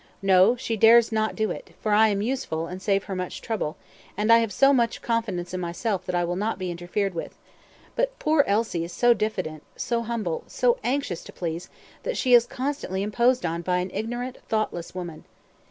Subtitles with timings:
[0.23, 3.77] "No, she dares not do it; for I am useful, and save her much trouble,
[4.17, 7.37] and I have so much confidence in myself that I will not be interfered with;
[7.95, 11.69] but poor Elsie is so diffident, so humble, so anxious to please,
[12.01, 15.23] that she is constantly imposed on by an ignorant, thoughtless woman.